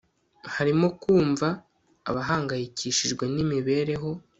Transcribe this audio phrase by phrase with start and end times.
[0.55, 1.47] harimo kumva
[2.15, 4.09] bahangayikishijwe n'imibereho